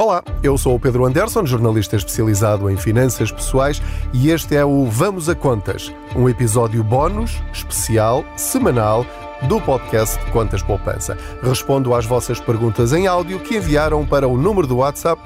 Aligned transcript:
Olá, 0.00 0.22
eu 0.44 0.56
sou 0.56 0.76
o 0.76 0.78
Pedro 0.78 1.04
Anderson, 1.04 1.44
jornalista 1.44 1.96
especializado 1.96 2.70
em 2.70 2.76
finanças 2.76 3.32
pessoais, 3.32 3.82
e 4.12 4.30
este 4.30 4.54
é 4.54 4.64
o 4.64 4.84
Vamos 4.84 5.28
a 5.28 5.34
Contas, 5.34 5.92
um 6.14 6.28
episódio 6.28 6.84
bónus, 6.84 7.42
especial, 7.52 8.24
semanal 8.36 9.04
do 9.48 9.60
podcast 9.60 10.16
Contas 10.30 10.62
Poupança. 10.62 11.18
Respondo 11.42 11.96
às 11.96 12.06
vossas 12.06 12.38
perguntas 12.38 12.92
em 12.92 13.08
áudio 13.08 13.40
que 13.40 13.56
enviaram 13.56 14.06
para 14.06 14.28
o 14.28 14.38
número 14.38 14.68
do 14.68 14.76
WhatsApp 14.76 15.20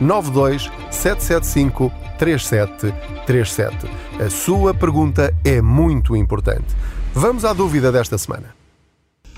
92 0.00 0.72
775 0.90 1.92
3737. 2.18 3.88
A 4.18 4.28
sua 4.28 4.74
pergunta 4.74 5.32
é 5.44 5.62
muito 5.62 6.16
importante. 6.16 6.74
Vamos 7.14 7.44
à 7.44 7.52
dúvida 7.52 7.92
desta 7.92 8.18
semana. 8.18 8.56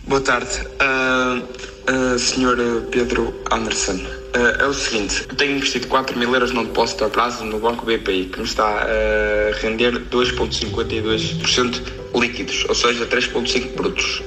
Boa 0.07 0.23
tarde, 0.23 0.66
uh, 0.80 1.67
uh, 1.89 2.18
Sr. 2.18 2.82
Pedro 2.91 3.34
Anderson. 3.50 3.96
Uh, 3.96 4.62
é 4.62 4.66
o 4.66 4.75
seguinte, 4.75 5.27
tenho 5.37 5.57
investido 5.57 5.87
4 5.88 6.18
mil 6.18 6.32
euros 6.34 6.52
num 6.52 6.64
depósito 6.64 7.05
a 7.05 7.09
prazo 7.09 7.45
no 7.45 7.59
Banco 7.59 7.87
BPI, 7.87 8.27
que 8.27 8.38
me 8.38 8.45
está 8.45 8.66
a 8.66 9.56
render 9.60 9.98
2,52% 10.10 11.82
líquidos, 12.15 12.66
ou 12.69 12.74
seja, 12.74 13.06
3,5 13.06 13.74
brutos. 13.74 14.23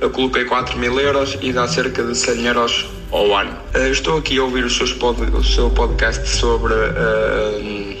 Eu 0.00 0.10
coloquei 0.10 0.44
4 0.44 0.78
mil 0.78 0.98
euros 0.98 1.36
e 1.40 1.52
dá 1.52 1.66
cerca 1.68 2.02
de 2.02 2.14
100 2.16 2.46
euros 2.46 2.86
ao 3.12 3.34
ano. 3.36 3.52
Uh, 3.74 3.90
estou 3.90 4.18
aqui 4.18 4.38
a 4.38 4.44
ouvir 4.44 4.64
o 4.64 4.70
seu, 4.70 4.86
o 4.86 5.44
seu 5.44 5.70
podcast 5.70 6.26
sobre 6.28 6.72
uh, 6.72 7.96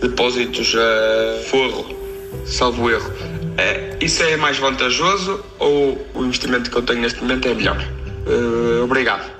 depósitos 0.00 0.74
a 0.74 1.42
forro, 1.44 1.96
salvo 2.44 2.90
erro. 2.90 3.12
isso 4.00 4.22
é 4.22 4.36
mais 4.36 4.58
vantajoso 4.58 5.44
ou 5.58 6.06
o 6.14 6.24
investimento 6.24 6.70
que 6.70 6.76
eu 6.76 6.82
tenho 6.82 7.00
neste 7.00 7.20
momento 7.20 7.48
é 7.48 7.54
melhor? 7.54 7.99
Obrigado. 8.82 9.30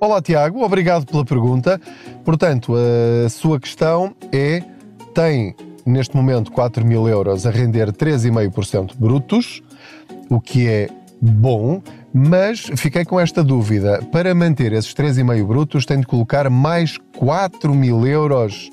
Olá, 0.00 0.22
Tiago, 0.22 0.62
obrigado 0.64 1.04
pela 1.04 1.24
pergunta. 1.24 1.80
Portanto, 2.24 2.74
a 2.74 3.28
sua 3.28 3.60
questão 3.60 4.14
é: 4.32 4.62
tem 5.14 5.54
neste 5.84 6.16
momento 6.16 6.50
4 6.52 6.84
mil 6.84 7.08
euros 7.08 7.46
a 7.46 7.50
render 7.50 7.92
3,5% 7.92 8.94
brutos, 8.96 9.62
o 10.28 10.40
que 10.40 10.68
é 10.68 10.88
bom, 11.20 11.82
mas 12.12 12.60
fiquei 12.76 13.04
com 13.04 13.20
esta 13.20 13.44
dúvida. 13.44 14.00
Para 14.10 14.34
manter 14.34 14.72
esses 14.72 14.94
3,5 14.94 15.46
brutos, 15.46 15.84
tem 15.84 16.00
de 16.00 16.06
colocar 16.06 16.48
mais 16.48 16.96
4 17.16 17.74
mil 17.74 18.06
euros 18.06 18.70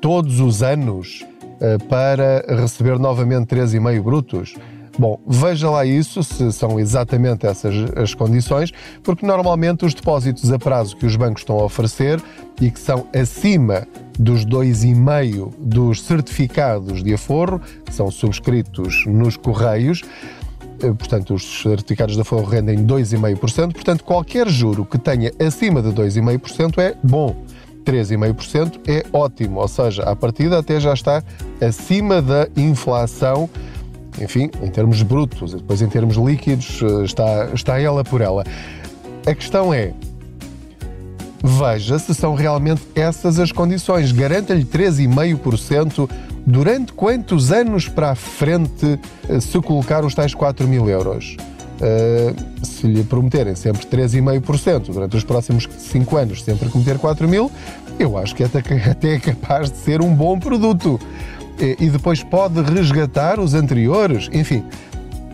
todos 0.00 0.38
os 0.40 0.62
anos 0.62 1.24
eh, 1.60 1.78
para 1.88 2.44
receber 2.60 2.98
novamente 2.98 3.54
3,5 3.54 4.02
brutos? 4.02 4.54
Bom, 4.96 5.18
veja 5.26 5.68
lá 5.68 5.84
isso, 5.84 6.22
se 6.22 6.52
são 6.52 6.78
exatamente 6.78 7.46
essas 7.46 7.74
as 7.96 8.14
condições, 8.14 8.72
porque 9.02 9.26
normalmente 9.26 9.84
os 9.84 9.92
depósitos 9.92 10.52
a 10.52 10.58
prazo 10.58 10.96
que 10.96 11.04
os 11.04 11.16
bancos 11.16 11.42
estão 11.42 11.58
a 11.58 11.64
oferecer 11.64 12.22
e 12.60 12.70
que 12.70 12.78
são 12.78 13.06
acima 13.12 13.88
dos 14.16 14.46
2,5 14.46 15.52
dos 15.58 16.02
certificados 16.02 17.02
de 17.02 17.12
aforro, 17.12 17.60
que 17.84 17.92
são 17.92 18.08
subscritos 18.08 19.04
nos 19.06 19.36
correios, 19.36 20.02
eh, 20.80 20.92
portanto, 20.92 21.34
os 21.34 21.62
certificados 21.62 22.14
de 22.14 22.20
aforro 22.20 22.44
rendem 22.44 22.84
2,5%, 22.84 23.72
portanto, 23.72 24.04
qualquer 24.04 24.48
juro 24.48 24.84
que 24.84 24.98
tenha 24.98 25.32
acima 25.44 25.82
de 25.82 25.90
2,5% 25.90 26.78
é 26.78 26.94
bom. 27.02 27.34
3,5% 27.84 28.80
é 28.88 29.04
ótimo, 29.12 29.60
ou 29.60 29.68
seja, 29.68 30.04
a 30.04 30.16
partida 30.16 30.58
até 30.58 30.80
já 30.80 30.94
está 30.94 31.22
acima 31.60 32.22
da 32.22 32.48
inflação 32.56 33.50
enfim, 34.20 34.50
em 34.62 34.70
termos 34.70 35.02
brutos, 35.02 35.54
depois 35.54 35.82
em 35.82 35.88
termos 35.88 36.16
líquidos, 36.16 36.80
eh, 36.82 37.04
está, 37.04 37.50
está 37.52 37.80
ela 37.80 38.04
por 38.04 38.20
ela. 38.20 38.44
A 39.26 39.34
questão 39.34 39.72
é, 39.72 39.92
veja 41.42 41.98
se 41.98 42.14
são 42.14 42.34
realmente 42.34 42.82
essas 42.94 43.38
as 43.38 43.52
condições. 43.52 44.12
Garanta-lhe 44.12 44.64
3,5% 44.64 46.08
durante 46.46 46.92
quantos 46.92 47.52
anos 47.52 47.88
para 47.88 48.10
a 48.10 48.14
frente 48.14 48.98
eh, 49.28 49.40
se 49.40 49.60
colocar 49.60 50.04
os 50.04 50.14
tais 50.14 50.34
4 50.34 50.66
mil 50.66 50.88
euros? 50.88 51.36
Uh, 51.74 52.64
se 52.64 52.86
lhe 52.86 53.02
prometerem 53.02 53.56
sempre 53.56 53.84
3,5% 53.84 54.92
durante 54.92 55.16
os 55.16 55.24
próximos 55.24 55.68
5 55.76 56.16
anos, 56.16 56.44
sempre 56.44 56.68
que 56.68 56.78
meter 56.78 56.98
4 56.98 57.28
mil, 57.28 57.50
eu 57.98 58.16
acho 58.16 58.32
que 58.36 58.44
até, 58.44 58.60
até 58.88 59.14
é 59.14 59.18
capaz 59.18 59.72
de 59.72 59.78
ser 59.78 60.00
um 60.00 60.14
bom 60.14 60.38
produto 60.38 61.00
e 61.58 61.88
depois 61.88 62.22
pode 62.22 62.60
resgatar 62.62 63.38
os 63.38 63.54
anteriores. 63.54 64.28
Enfim, 64.32 64.64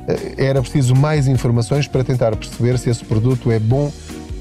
eh, 0.06 0.34
era 0.36 0.60
preciso 0.60 0.94
mais 0.94 1.26
informações 1.28 1.86
para 1.86 2.04
tentar 2.04 2.34
perceber 2.36 2.78
se 2.78 2.91
esse 2.91 3.04
produto 3.04 3.50
é 3.50 3.58
bom 3.58 3.92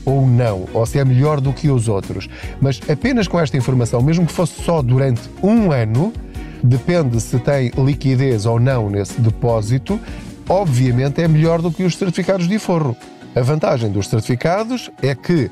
ou 0.06 0.25
não, 0.25 0.66
ou 0.73 0.85
se 0.85 0.97
é 0.97 1.06
melhor 1.06 1.39
do 1.39 1.53
que 1.53 1.69
os 1.69 1.88
outros. 1.88 2.29
Mas 2.59 2.79
apenas 2.89 3.28
com 3.28 3.39
esta 3.39 3.57
informação, 3.57 4.01
mesmo 4.01 4.25
que 4.25 4.34
fosse 4.34 4.62
só 4.63 4.81
durante 4.81 5.22
um 5.44 5.72
ano, 5.72 6.12
depende 6.63 7.19
se 7.22 7.38
tem 7.39 7.72
liquidez 7.78 8.45
ou 8.45 8.59
não 8.59 8.89
nesse 8.89 9.19
depósito, 9.22 10.00
obviamente 10.47 11.22
é 11.22 11.28
melhor 11.28 11.62
do 11.62 11.72
que 11.72 11.84
os 11.84 11.95
certificados 11.95 12.47
de 12.47 12.57
forro. 12.57 12.95
A 13.35 13.41
vantagem 13.41 13.91
dos 13.91 14.07
certificados 14.07 14.89
é 15.01 15.13
que 15.13 15.51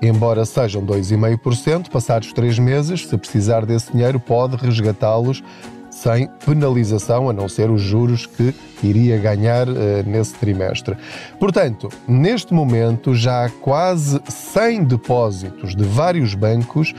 Embora 0.00 0.44
sejam 0.44 0.84
2,5%, 0.84 1.88
passados 1.90 2.32
três 2.32 2.58
meses, 2.58 3.06
se 3.06 3.16
precisar 3.18 3.66
desse 3.66 3.92
dinheiro, 3.92 4.20
pode 4.20 4.56
resgatá-los 4.56 5.42
sem 5.90 6.28
penalização, 6.46 7.28
a 7.28 7.32
não 7.32 7.48
ser 7.48 7.70
os 7.70 7.82
juros 7.82 8.24
que 8.24 8.54
iria 8.82 9.18
ganhar 9.18 9.68
uh, 9.68 9.74
nesse 10.06 10.34
trimestre. 10.34 10.96
Portanto, 11.40 11.88
neste 12.06 12.54
momento 12.54 13.14
já 13.14 13.46
há 13.46 13.50
quase 13.50 14.20
100 14.28 14.84
depósitos 14.84 15.74
de 15.74 15.82
vários 15.84 16.34
bancos 16.34 16.94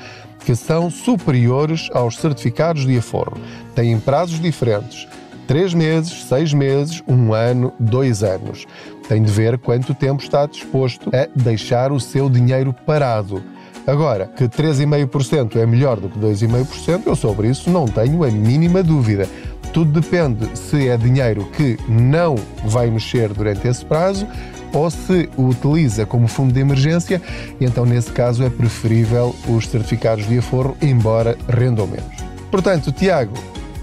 que 0.46 0.56
são 0.56 0.90
superiores 0.90 1.90
aos 1.94 2.18
certificados 2.18 2.86
de 2.86 2.98
aforro. 2.98 3.38
Têm 3.76 4.00
prazos 4.00 4.40
diferentes. 4.40 5.08
Três 5.50 5.74
meses, 5.74 6.26
seis 6.26 6.54
meses, 6.54 7.02
um 7.08 7.34
ano, 7.34 7.74
dois 7.80 8.22
anos. 8.22 8.68
Tem 9.08 9.24
de 9.24 9.32
ver 9.32 9.58
quanto 9.58 9.96
tempo 9.96 10.22
está 10.22 10.46
disposto 10.46 11.10
a 11.10 11.28
deixar 11.36 11.92
o 11.92 12.00
seu 12.00 12.30
dinheiro 12.30 12.72
parado. 12.72 13.42
Agora, 13.88 14.28
que 14.28 14.44
3,5% 14.44 15.56
é 15.56 15.66
melhor 15.66 16.00
do 16.00 16.08
que 16.08 16.20
2,5%, 16.20 17.02
eu 17.08 17.16
sobre 17.16 17.48
isso 17.48 17.68
não 17.72 17.86
tenho 17.88 18.24
a 18.24 18.30
mínima 18.30 18.84
dúvida. 18.84 19.28
Tudo 19.74 20.00
depende 20.00 20.56
se 20.56 20.88
é 20.88 20.96
dinheiro 20.96 21.44
que 21.58 21.80
não 21.90 22.36
vai 22.66 22.92
mexer 22.92 23.30
durante 23.30 23.68
esse 23.68 23.84
prazo 23.84 24.28
ou 24.72 24.92
se 24.92 25.28
o 25.36 25.48
utiliza 25.48 26.06
como 26.06 26.28
fundo 26.28 26.54
de 26.54 26.60
emergência, 26.60 27.20
então 27.60 27.88
nesse 27.88 28.12
caso 28.12 28.44
é 28.44 28.52
preferível 28.52 29.36
os 29.48 29.68
certificados 29.68 30.28
de 30.28 30.38
aforro, 30.38 30.78
embora 30.80 31.36
rendam 31.48 31.88
menos. 31.88 32.30
Portanto, 32.52 32.92
Tiago, 32.92 33.34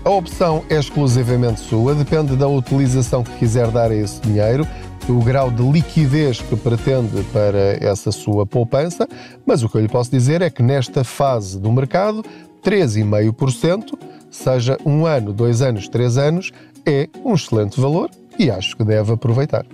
a 0.07 0.11
opção 0.11 0.65
é 0.71 0.79
exclusivamente 0.79 1.59
sua, 1.59 1.93
depende 1.93 2.37
da 2.37 2.47
utilização 2.47 3.25
que 3.25 3.39
quiser 3.39 3.73
dar 3.73 3.91
a 3.91 3.95
esse 3.95 4.21
dinheiro 4.21 4.65
o 5.09 5.21
grau 5.21 5.51
de 5.51 5.63
liquidez 5.63 6.41
que 6.41 6.55
pretende 6.55 7.25
para 7.33 7.77
essa 7.81 8.13
sua 8.13 8.47
poupança, 8.47 9.09
mas 9.45 9.65
o 9.65 9.69
que 9.69 9.77
eu 9.77 9.81
lhe 9.81 9.89
posso 9.89 10.11
dizer 10.11 10.43
é 10.43 10.51
que 10.51 10.63
nesta 10.63 11.03
fase 11.03 11.59
do 11.59 11.73
mercado, 11.73 12.25
3,5%, 12.63 13.99
seja 14.31 14.79
um 14.87 15.07
ano, 15.07 15.33
dois 15.33 15.61
anos, 15.61 15.89
três 15.89 16.17
anos, 16.17 16.53
é 16.85 17.09
um 17.25 17.35
excelente 17.35 17.81
valor 17.81 18.09
e 18.39 18.49
acho 18.49 18.77
que 18.77 18.85
deve 18.85 19.13
aproveitar. 19.13 19.67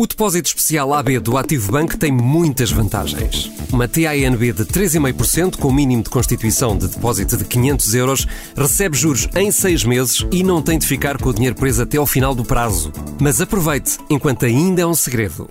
O 0.00 0.06
depósito 0.06 0.48
especial 0.48 0.94
AB 0.94 1.18
do 1.18 1.36
Ativo 1.36 1.72
Bank 1.72 1.98
tem 1.98 2.10
muitas 2.10 2.70
vantagens. 2.70 3.50
Uma 3.70 3.86
TINB 3.86 4.50
de 4.50 4.64
3,5% 4.64 5.58
com 5.58 5.70
mínimo 5.70 6.02
de 6.02 6.08
constituição 6.08 6.74
de 6.74 6.88
depósito 6.88 7.36
de 7.36 7.44
500 7.44 7.94
euros 7.94 8.26
recebe 8.56 8.96
juros 8.96 9.28
em 9.36 9.50
6 9.50 9.84
meses 9.84 10.26
e 10.32 10.42
não 10.42 10.62
tem 10.62 10.78
de 10.78 10.86
ficar 10.86 11.18
com 11.18 11.28
o 11.28 11.34
dinheiro 11.34 11.54
preso 11.54 11.82
até 11.82 11.98
ao 11.98 12.06
final 12.06 12.34
do 12.34 12.46
prazo. 12.46 12.90
Mas 13.20 13.42
aproveite, 13.42 13.98
enquanto 14.08 14.46
ainda 14.46 14.80
é 14.80 14.86
um 14.86 14.94
segredo. 14.94 15.50